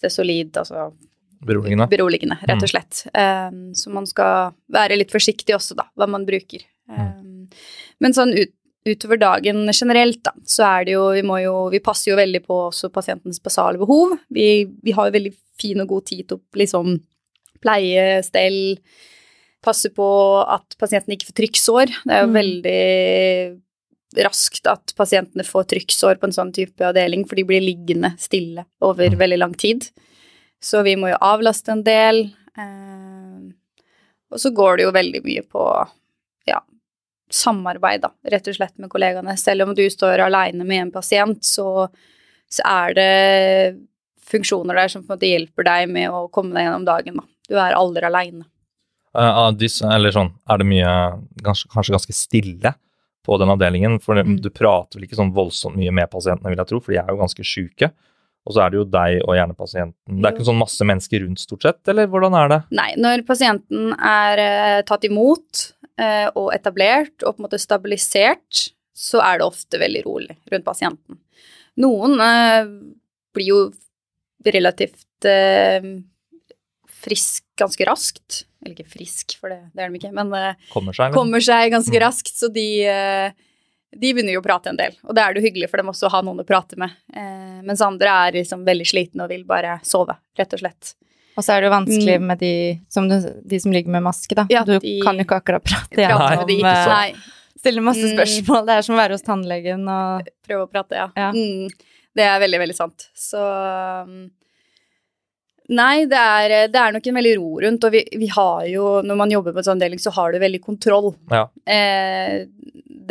[0.02, 0.90] stesolid, altså
[1.42, 1.88] Beroligende.
[1.90, 2.66] beroligende, rett Mm.
[2.68, 3.04] og slett.
[3.18, 6.66] Um, så man skal være litt forsiktig også, da, hva man bruker.
[6.92, 7.48] Um,
[8.02, 8.52] men sånn ut,
[8.86, 12.42] utover dagen generelt, da, så er det jo Vi må jo Vi passer jo veldig
[12.48, 14.18] på også pasientens basale behov.
[14.34, 16.96] Vi, vi har jo veldig fin og god tid til å liksom
[17.62, 18.78] pleie, stell,
[19.62, 20.08] passe på
[20.50, 21.92] at pasienten ikke får trykksår.
[22.06, 22.40] Det er jo Mm.
[22.42, 23.62] veldig
[24.18, 28.66] raskt at pasientene får trykksår på en sånn type avdeling, for de blir liggende stille
[28.82, 29.18] over Mm.
[29.20, 29.90] veldig lang tid.
[30.62, 32.34] Så vi må jo avlaste en del.
[32.58, 33.52] Eh,
[34.32, 35.64] og så går det jo veldig mye på
[36.48, 36.62] ja,
[37.30, 39.38] samarbeid, da, rett og slett med kollegaene.
[39.38, 41.88] Selv om du står aleine med en pasient, så,
[42.50, 43.80] så er det
[44.32, 47.20] funksjoner der som på en måte hjelper deg med å komme deg gjennom dagen.
[47.20, 47.28] Da.
[47.50, 48.46] Du er aldri aleine.
[49.12, 49.52] Uh,
[49.92, 50.92] eller sånn, er det mye
[51.44, 52.72] kanskje, kanskje ganske stille
[53.26, 54.00] på den avdelingen?
[54.02, 54.40] For Mm.
[54.42, 57.08] du prater vel ikke sånn voldsomt mye med pasientene, vil jeg tro, for de er
[57.10, 57.92] jo ganske sjuke.
[58.48, 60.18] Og så er det jo deg og gjerne pasienten.
[60.18, 62.60] Det er ikke sånn masse mennesker rundt, stort sett, eller hvordan er det?
[62.74, 68.72] Nei, når pasienten er eh, tatt imot eh, og etablert og på en måte stabilisert,
[68.98, 71.20] så er det ofte veldig rolig rundt pasienten.
[71.78, 72.66] Noen eh,
[73.38, 73.60] blir jo
[74.44, 75.86] relativt eh,
[77.02, 78.42] frisk ganske raskt.
[78.66, 81.14] Eller ikke frisk, for det, det er de ikke, men eh, Kommer seg?
[81.16, 82.02] kommer seg ganske Mm.
[82.04, 83.32] raskt, så de, eh,
[83.92, 84.94] de begynner jo å prate en del.
[85.08, 86.92] Og da er det jo hyggelig for dem også å ha noen å prate med.
[87.14, 90.94] Eh, mens andre er liksom veldig slitne og vil bare sove, rett og slett.
[91.38, 92.28] Og så er det jo vanskelig Mm.
[92.28, 92.54] med de
[92.90, 93.16] som, du,
[93.48, 94.46] de som ligger med maske, da.
[94.50, 96.54] Ja, du de- kan jo ikke akkurat prate Prate Nei, med de.
[96.54, 96.98] gjennom ikke sant.
[97.00, 97.14] Nei.
[97.62, 98.14] Stille masse Mm.
[98.18, 98.66] spørsmål.
[98.66, 101.08] Det er som å være hos tannlegen og Prøve å prate, ja.
[101.16, 101.32] Ja.
[101.32, 101.70] Mm,
[102.16, 103.08] det er veldig, veldig sant.
[103.16, 103.38] Så
[104.04, 104.32] um,
[105.72, 108.88] Nei, det er, det er nok en veldig ro rundt, og vi, vi har jo
[109.08, 111.14] Når man jobber på en sånn deling, så har du veldig kontroll.
[111.32, 111.46] Ja.
[111.64, 112.44] Eh,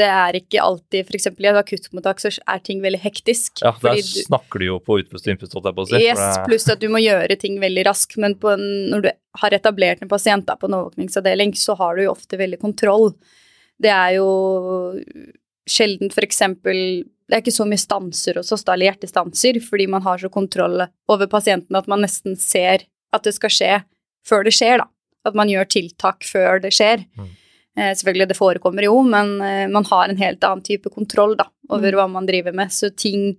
[0.00, 3.62] det er ikke alltid eksempel i et akuttmottak så er ting veldig hektisk.
[3.64, 6.02] Ja, der du- snakker du jo på utpust og innpust, holdt jeg på å si.
[6.04, 9.10] Yes, det- pluss at du må gjøre ting veldig raskt, men på en, når du
[9.42, 13.14] har etablert en pasient da, på en overvåkningsavdeling, så har du jo ofte veldig kontroll.
[13.80, 15.00] Det er jo
[15.68, 20.02] sjelden eksempel Det er ikke så mye stanser hos oss, da, eller hjertestanser, fordi man
[20.02, 23.74] har så kontroll over pasienten at man nesten ser at det skal skje
[24.26, 24.88] før det skjer, da.
[25.30, 27.04] At man gjør tiltak før det skjer.
[27.18, 27.30] Mm.
[27.78, 31.46] Eh, selvfølgelig, det forekommer jo, men eh, man har en helt annen type kontroll da,
[31.70, 31.98] over Mm.
[31.98, 32.72] hva man driver med.
[32.74, 33.36] Så ting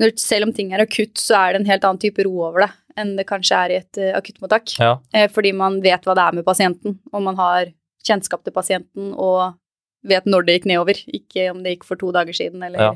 [0.00, 2.64] når, Selv om ting er akutt, så er det en helt annen type ro over
[2.64, 4.72] det enn det kanskje er i et uh, akuttmottak.
[4.78, 4.98] Ja.
[5.14, 7.70] Eh, fordi man vet hva det er med pasienten, og man har
[8.06, 9.54] kjennskap til pasienten og
[10.04, 12.92] vet når det gikk nedover, ikke om det gikk for to dager siden eller Ja.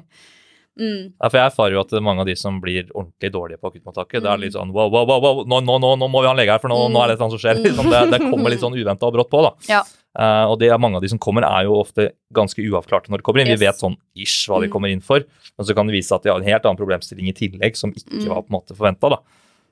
[0.79, 3.71] mm, Ja, for jeg erfarer jo at mange av de som blir ordentlig dårlige på
[3.73, 4.41] akuttmottaket, det er Mm.
[4.41, 6.51] litt sånn wow, wow, wow, wow nå, nå, nå, nå må vi ha en lege
[6.55, 6.97] her, for nå, Mm.
[7.05, 7.63] er det noe som skjer.
[7.65, 9.53] Liksom, det, det kommer litt sånn uventa og brått på, da.
[9.69, 9.83] Ja.
[10.19, 13.19] Uh, og det er mange av de som kommer, er jo ofte ganske uavklarte når
[13.19, 13.49] de kommer inn.
[13.53, 13.61] Yes.
[13.61, 14.73] Vi vet sånn ish hva de Mm.
[14.73, 17.29] kommer inn for, men så kan det vise at de har en helt annen problemstilling
[17.29, 18.29] i tillegg som ikke Mm.
[18.29, 19.19] var på en måte forventa, da.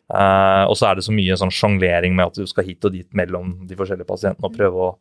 [0.08, 2.92] Eh, og så er det så mye sånn sjonglering med at du skal hit og
[2.92, 4.96] dit mellom de forskjellige pasientene og prøve å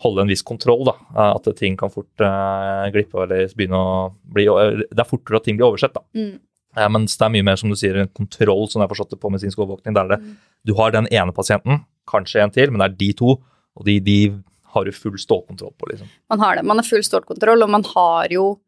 [0.00, 0.84] holde en viss kontroll.
[0.84, 5.36] da, eh, At ting kan fort uh, glippe eller begynne å bli Det er fortere
[5.36, 5.92] at ting blir oversett.
[5.94, 6.00] da.
[6.14, 6.38] mm,
[6.76, 9.18] Eh, mens det er mye mer som du sier, en kontroll som jeg forstått det
[9.20, 9.92] på medisinsk overvåkning.
[9.92, 10.36] Der er det, Mm.
[10.64, 13.42] du har den ene pasienten, kanskje en til, men det er de to,
[13.76, 15.88] og de, de har du full stålkontroll på.
[15.90, 16.06] liksom.
[16.30, 16.64] Man har det.
[16.64, 18.60] Man har full stålkontroll, og man har jo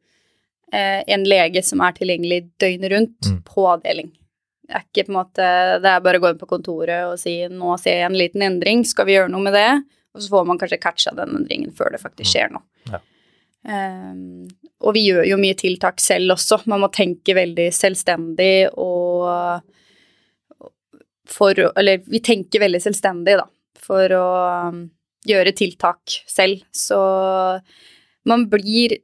[0.73, 3.42] eh, en lege som er tilgjengelig døgnet rundt Mm.
[3.45, 4.11] på avdeling.
[4.66, 7.18] Det er ikke på en måte Det er bare å gå inn på kontoret og
[7.21, 10.33] si 'nå ser jeg en liten endring, skal vi gjøre noe med det?' Og så
[10.33, 12.64] får man kanskje catcha den endringen før det faktisk skjer noe.
[12.90, 13.01] Ja.
[13.62, 14.48] Um,
[14.83, 16.62] og vi gjør jo mye tiltak selv også.
[16.70, 19.62] Man må tenke veldig selvstendig og
[21.33, 23.46] for Eller vi tenker veldig selvstendig, da,
[23.79, 24.27] for å
[24.68, 24.83] um,
[25.25, 26.61] gjøre tiltak selv.
[26.75, 26.98] Så
[28.29, 28.98] man blir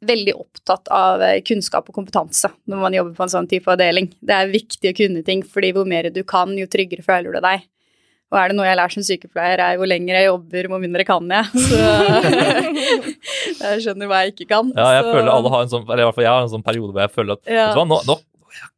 [0.00, 4.10] veldig opptatt av eh, kunnskap og kompetanse når man jobber på en sånn type avdeling.
[4.20, 7.40] Det er viktig å kunne ting, fordi hvor mer du kan, jo tryggere føler du
[7.42, 7.64] deg.
[8.28, 11.04] Og er det noe jeg lærer som sykepleier, er hvor lenger jeg jobber, hvor mindre
[11.08, 11.44] kan jeg.
[13.58, 14.72] Så jeg skjønner hva jeg ikke kan.
[14.76, 16.52] Ja, jeg så, føler alle har en sånn, eller i hvert fall jeg har en
[16.56, 17.68] sånn periode hvor jeg føler at Ja.
[17.70, 18.18] vet du hva, nå, nå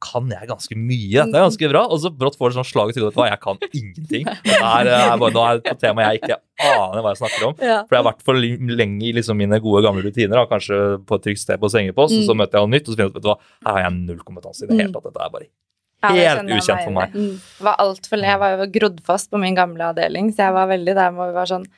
[0.04, 2.90] kan jeg ganske mye, det er ganske bra, og så brått får du sånn slag
[2.90, 4.26] i trynet, at jeg kan ingenting.
[4.60, 6.36] Er, er bare, nå er det et tema jeg ikke
[6.66, 7.54] aner hva jeg snakker om.
[7.64, 7.78] Ja.
[7.88, 11.16] For jeg har vært for lenge i liksom mine gode gamle rutiner, da, kanskje på
[11.16, 12.42] et trygt sted på sengepost, og så Mm.
[12.42, 14.62] møter jeg noe nytt, og så finner jeg ut at her har jeg null kompetanse
[14.62, 14.94] i det hele Mm.
[14.98, 15.08] tatt.
[15.08, 15.48] Dette er bare
[16.08, 17.14] helt ja, ukjent for meg.
[17.14, 17.36] Mm.
[17.66, 20.96] var altfor Jeg var jo grodd fast på min gamle avdeling, så jeg var veldig
[20.96, 21.68] der hvor vi var sånn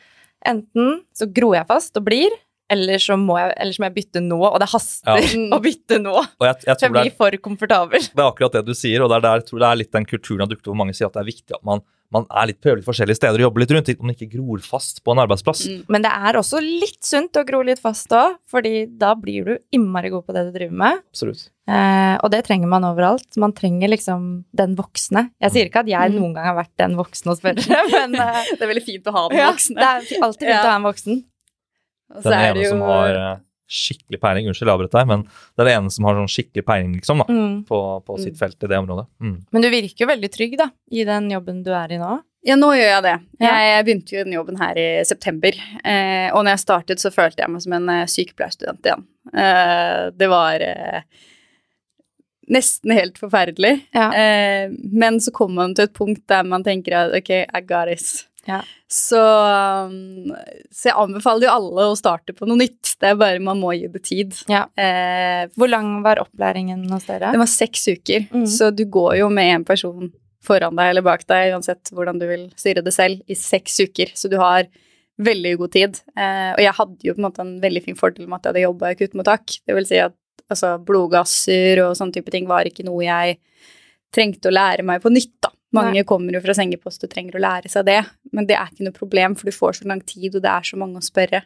[0.42, 2.32] Enten så gror jeg fast og blir,
[2.72, 5.50] eller så må jeg, eller så må jeg bytte nå, og det haster Ja.
[5.56, 6.14] å bytte nå.
[6.18, 8.08] Og jeg, jeg For jeg blir for komfortabel.
[8.08, 9.92] Det er akkurat det du sier, og det er der jeg tror det er litt
[9.94, 10.72] den kulturen har dukket opp.
[10.72, 13.16] hvor Mange sier at det er viktig at man, man er litt, prøver litt forskjellige
[13.18, 15.62] steder og jobber litt rundt, Om man ikke gror fast på en arbeidsplass.
[15.68, 15.82] Mm.
[15.88, 19.58] Men det er også litt sunt å gro litt fast òg, fordi da blir du
[19.72, 21.00] innmari god på det du driver med.
[21.12, 21.48] Absolutt.
[21.68, 23.28] Eh, og det trenger man overalt.
[23.38, 25.30] Man trenger liksom den voksne.
[25.40, 26.18] Jeg sier ikke at jeg Mm.
[26.20, 29.12] noen gang har vært den voksne å spørre, men eh, Det er veldig fint å
[29.16, 30.62] ha den ja, det er alltid fint Ja.
[30.64, 31.24] å ha en voksen.
[32.12, 33.36] Og så Den er ene det som har eh,
[33.72, 36.64] skikkelig peiling, unnskyld jeg avbrøt deg, men det er det ene som har sånn skikkelig
[36.68, 37.54] peiling liksom da, Mm.
[37.68, 38.40] på, på sitt Mm.
[38.42, 39.06] felt i det området.
[39.24, 39.38] Mm.
[39.52, 42.20] Men du virker jo veldig trygg da, i den jobben du er i nå.
[42.44, 43.16] Ja, nå gjør jeg det.
[43.38, 45.54] Jeg begynte jo den jobben her i september.
[45.86, 49.04] Eh, og når jeg startet, så følte jeg meg som en eh, sykepleierstudent igjen.
[49.32, 51.02] Eh, det var eh,
[52.50, 53.76] nesten helt forferdelig.
[53.94, 54.08] Ja.
[54.12, 57.86] Eh, men så kommer man til et punkt der man tenker at ok, I got
[57.92, 58.26] this.
[58.48, 58.60] Ja.
[58.90, 60.32] Så, um,
[60.74, 62.96] så jeg anbefaler jo alle å starte på noe nytt.
[63.00, 64.34] Det er bare man må gi det tid.
[64.50, 64.64] Ja.
[64.76, 67.30] Eh, Hvor lang var opplæringen hos dere?
[67.32, 68.46] det var seks uker, Mm.
[68.46, 70.10] så du går jo med en person
[70.42, 74.10] foran deg eller bak deg, uansett hvordan du vil styre det selv, i seks uker.
[74.18, 74.66] Så du har
[75.22, 76.00] veldig god tid.
[76.16, 78.50] Eh, og jeg hadde jo på en måte en veldig fin fordel med at jeg
[78.54, 79.58] hadde jobba i akuttmottak.
[79.66, 80.16] Det vil si at
[80.50, 83.38] altså, blodgasser og sånne type ting var ikke noe jeg
[84.12, 85.52] trengte å lære meg på nytt, da.
[85.72, 86.04] Mange Nei.
[86.08, 88.00] kommer jo fra sengepost og trenger å lære seg det,
[88.36, 90.66] men det er ikke noe problem, for du får så lang tid, og det er
[90.68, 91.42] så mange å spørre.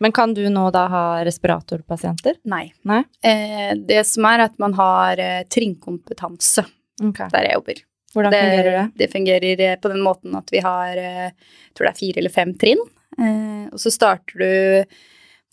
[0.00, 2.38] Men kan du nå da ha respiratorpasienter?
[2.48, 2.70] Nei.
[2.88, 3.02] Nei?
[3.24, 6.64] Eh, det som er at man har eh, trinnkompetanse
[7.04, 7.28] okay.
[7.32, 7.82] der jeg jobber.
[8.14, 8.84] Hvordan det, fungerer det?
[8.96, 12.22] Det fungerer eh, på den måten at vi har eh, jeg tror det er fire
[12.22, 12.80] eller fem trinn.
[13.20, 14.96] Eh, og så starter du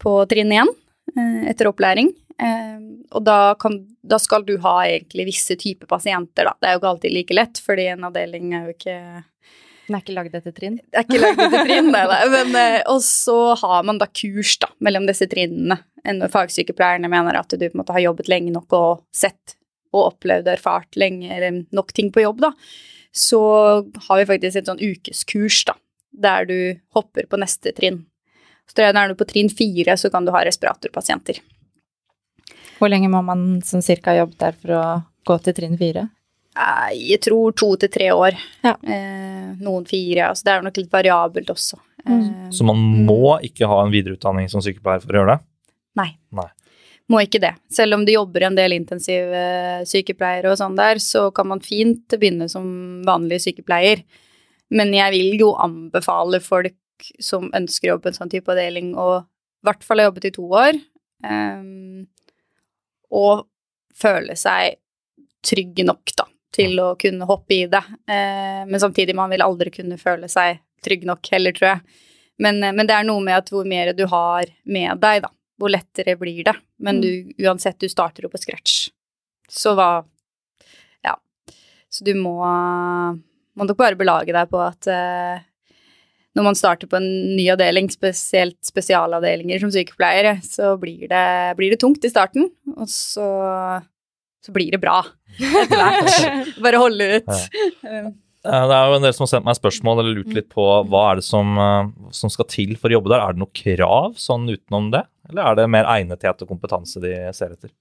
[0.01, 2.13] på trinn én eh, etter opplæring.
[2.37, 2.77] Eh,
[3.17, 6.53] og da, kan, da skal du ha egentlig visse typer pasienter, da.
[6.59, 8.97] Det er jo ikke alltid like lett, fordi en avdeling er jo ikke
[9.87, 10.79] Den er ikke lagd etter trinn?
[10.83, 12.23] det er ikke lagd etter trinn, nei, nei.
[12.33, 15.79] Men, eh, og så har man da kurs da, mellom disse trinnene.
[16.07, 19.57] Når fagsykepleierne mener at du på en måte har jobbet lenge nok og sett
[19.95, 22.51] og opplevd og erfart lenge, eller nok ting på jobb, da,
[23.17, 23.41] så
[24.07, 25.75] har vi faktisk et sånn ukeskurs da,
[26.11, 26.57] der du
[26.95, 28.03] hopper på neste trinn.
[28.67, 31.39] Så er du på trinn fire, så kan du ha respiratorpasienter.
[32.77, 34.83] Hvor lenge må man som cirka jobbe der for å
[35.27, 36.07] gå til trinn fire?
[36.57, 38.37] Jeg tror to til tre år.
[38.65, 38.75] Ja.
[38.81, 40.31] Eh, noen fire.
[40.31, 41.77] Altså det er nok litt variabelt også.
[42.07, 42.21] Mm.
[42.21, 45.45] Eh, Så man må ikke ha en videreutdanning som sykepleier for å gjøre det?
[46.01, 46.09] Nei.
[46.37, 46.47] Nei.
[47.07, 47.53] Må ikke det.
[47.71, 49.43] Selv om det jobber en del intensive
[49.87, 52.65] sykepleiere og sånn der, så kan man fint begynne som
[53.07, 54.01] vanlig sykepleier.
[54.75, 56.75] Men jeg vil jo anbefale folk
[57.23, 60.27] som ønsker å jobbe på en sånn type avdeling, og i hvert fall ha jobbet
[60.27, 60.79] i to år,
[61.23, 62.07] um,
[63.13, 63.45] og
[63.97, 64.77] føle seg
[65.47, 67.83] trygg nok, da, til å kunne hoppe i det.
[68.09, 72.03] Uh, men samtidig, man vil aldri kunne føle seg trygg nok heller, tror jeg.
[72.43, 75.31] Men, uh, men det er noe med at hvor mer du har med deg, da,
[75.57, 76.55] hvor lettere blir det.
[76.83, 78.87] Men du, uansett, du starter jo på scratch.
[79.49, 79.91] Så hva
[81.05, 81.15] Ja.
[81.89, 82.35] Så du må
[83.57, 85.45] må nok bare belage deg på at uh,
[86.37, 91.25] når man starter på en ny avdeling, spesielt spesialavdelinger som sykepleiere, så blir det,
[91.57, 93.27] blir det tungt i starten, og så,
[94.45, 95.01] så blir det bra
[95.33, 96.53] etter hvert.
[96.65, 97.35] Bare holde ut.
[97.81, 98.07] Ja.
[98.47, 101.01] Det er jo en del som har sendt meg spørsmål eller lurt litt på hva
[101.09, 101.57] er det som,
[102.15, 103.23] som, skal til for å jobbe der.
[103.25, 107.17] Er det noe krav sånn utenom det, eller er det mer egnethet og kompetanse de
[107.35, 107.73] ser etter?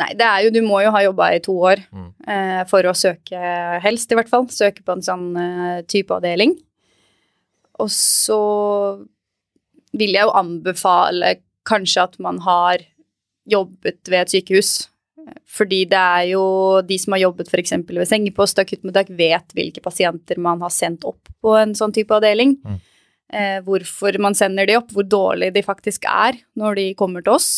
[0.00, 2.10] Nei, det er jo Du må jo ha jobba i to år mm.
[2.30, 3.38] eh, for å søke,
[3.84, 6.56] helst i hvert fall, søke på en sånn eh, type avdeling.
[7.80, 8.40] Og så
[9.96, 11.34] vil jeg jo anbefale
[11.68, 12.84] kanskje at man har
[13.50, 14.72] jobbet ved et sykehus.
[15.50, 16.44] Fordi det er jo
[16.86, 17.74] de som har jobbet f.eks.
[17.90, 22.14] ved sengepost og akuttmottak, vet hvilke pasienter man har sendt opp på en sånn type
[22.16, 22.56] avdeling.
[22.64, 22.78] Mm.
[23.30, 27.36] Eh, hvorfor man sender de opp, hvor dårlig de faktisk er når de kommer til
[27.36, 27.50] oss.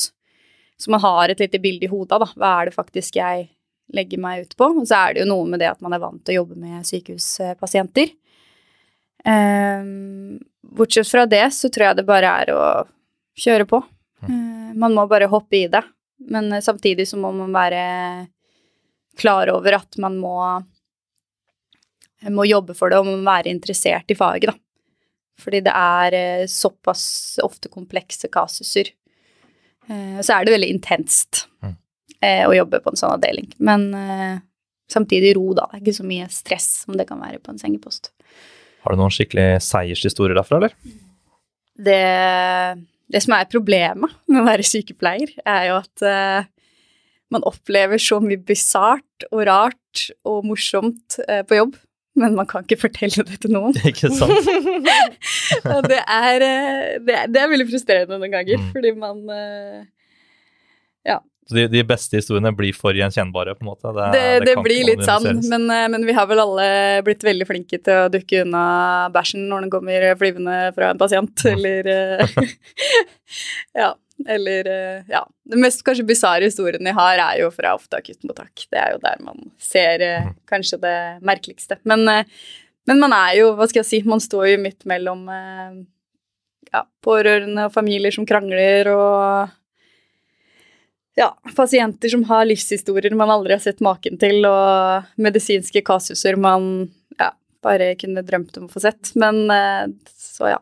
[0.81, 2.29] Så man har et lite bilde i hodet da.
[2.37, 3.47] Hva er det faktisk jeg
[3.93, 4.69] legger meg ut på?
[4.83, 6.59] Og så er det jo noe med det at man er vant til å jobbe
[6.61, 8.13] med sykehuspasienter.
[9.23, 12.63] Um, bortsett fra det så tror jeg det bare er å
[13.39, 13.83] kjøre på.
[14.25, 15.83] Uh, man må bare hoppe i det.
[16.33, 17.83] Men uh, samtidig så må man være
[19.19, 20.37] klar over at man må,
[22.33, 24.59] må jobbe for det, og man må være interessert i faget, da.
[25.43, 27.05] Fordi det er uh, såpass
[27.45, 28.95] ofte komplekse kasuser
[29.87, 31.77] Eh, så er det veldig intenst mm.
[32.23, 33.49] Eh, å jobbe på en sånn avdeling.
[33.59, 34.37] Men eh,
[34.93, 35.65] samtidig ro, da.
[35.73, 38.13] Det er ikke så mye stress som det kan være på en sengepost.
[38.83, 40.75] Har du noen skikkelig seiershistorier derfra, eller?
[41.83, 42.01] Det,
[43.13, 46.51] det, som er problemet med å være sykepleier, er jo at uh,
[47.33, 51.79] man opplever så mye bisart og rart og morsomt uh, på jobb
[52.19, 53.77] men man kan ikke fortelle det til noen.
[53.89, 54.49] Ikke sant?
[55.73, 58.67] og det er, eh, det, er, det er, veldig frustrerende noen ganger, mm.
[58.75, 59.23] fordi man.
[61.49, 63.91] Så de, de, beste historiene blir for gjenkjennbare, på en måte?
[63.97, 66.67] Det, det, det blir litt sann, men, eh, men, vi har vel alle
[67.07, 68.63] blitt veldig flinke til å dukke unna
[69.15, 71.91] bæsjen når den kommer flyvende fra en pasient, eller
[73.83, 73.93] Ja.
[74.29, 75.23] Eller eh, ja.
[75.43, 78.67] Den mest kanskje bisarre historien jeg har, er jo fra ofte akuttmottak.
[78.71, 80.37] Det er jo der man ser eh, mm.
[80.51, 81.79] kanskje det merkeligste.
[81.89, 82.29] Men, eh,
[82.89, 87.69] men, man er jo, hva skal jeg si, man står jo midt mellom ja, pårørende
[87.69, 89.53] og familier som krangler, og
[91.19, 96.89] ja, pasienter som har livshistorier man aldri har sett maken til, og medisinske kasuser man
[97.21, 97.33] ja,
[97.65, 99.13] bare kunne drømt om å få sett.
[99.21, 99.45] Men
[100.17, 100.61] så ja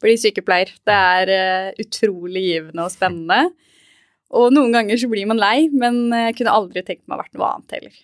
[0.00, 0.72] bli sykepleier.
[0.86, 3.50] Det er uh, utrolig givende og spennende.
[4.36, 7.36] Og noen ganger så blir man lei, men jeg kunne aldri tenkt meg å vært
[7.36, 7.96] noe annet heller.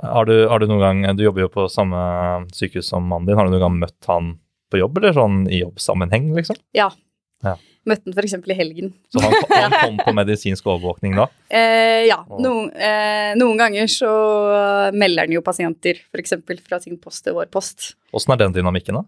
[0.00, 1.98] Har du, har du, noen gang, du jobber jo på samme
[2.56, 4.34] sykehus som mannen din, har du noen gang møtt han
[4.72, 6.58] på jobb, eller sånn i jobbsammenheng, liksom?
[6.76, 6.88] Ja.
[7.44, 7.56] Ja.
[7.86, 8.34] Møtte han f.eks.
[8.50, 8.88] i helgen.
[9.14, 11.28] Så han, han kom på medisinsk overvåkning da?
[11.46, 12.18] Eh, ja.
[12.26, 14.10] Noen, eh, noen, ganger så
[14.96, 16.34] melder han jo pasienter f.eks.
[16.66, 17.94] fra sin post til vår post.
[18.16, 19.02] Åssen er den dynamikken, da?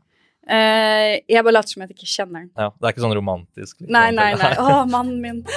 [0.49, 2.53] Eh, jeg bare later som jeg ikke kjenner den.
[2.57, 3.75] Ja, Det er ikke sånn romantisk?
[3.83, 4.53] Liksom, nei, nei, nei.
[4.63, 5.43] Å, mannen min.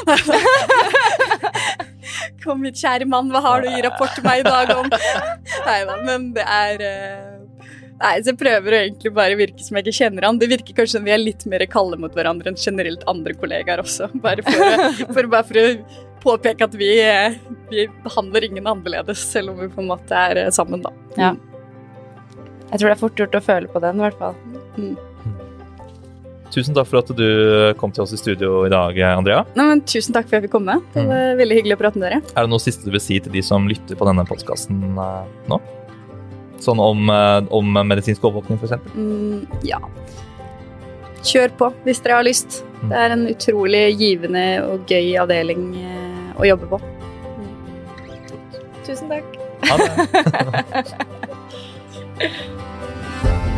[2.44, 4.90] Kom hit, kjære mann, hva har du å gi rapport til meg i dag om?
[5.70, 7.31] nei da, men det er uh...
[8.02, 10.40] Nei, så jeg prøver å egentlig bare virke som jeg ikke kjenner han.
[10.42, 13.84] Det virker kanskje som vi er litt mer kalde mot hverandre enn generelt andre kollegaer
[13.84, 14.10] også.
[14.24, 15.68] Bare for, for, bare for å
[16.24, 16.90] påpeke at vi,
[17.70, 20.94] vi, behandler ingen annerledes, selv om vi på en måte er sammen, da.
[21.20, 21.32] Ja.
[22.72, 24.38] Jeg tror det er fort gjort å føle på den, i hvert fall.
[24.80, 24.94] Mm.
[26.52, 27.28] Tusen takk for at du
[27.80, 29.44] kom til oss i studio i dag, Andrea.
[29.56, 30.80] Nei, men tusen takk for at jeg fikk komme.
[30.92, 31.38] Det var mm.
[31.40, 32.24] veldig hyggelig å prate med dere.
[32.34, 35.24] Er det noe siste du vil si til de som lytter på denne podkasten uh,
[35.52, 35.62] nå?
[36.62, 38.94] Sånn om, uh, om medisinsk overvåkning, f.eks.?
[38.96, 39.80] Mm, ja.
[41.26, 42.62] Kjør på hvis dere har lyst.
[42.82, 42.90] Mm.
[42.90, 46.82] Det er en utrolig givende og gøy avdeling uh, å jobbe på.
[48.86, 49.28] Tusen takk.
[49.70, 49.90] Ha det.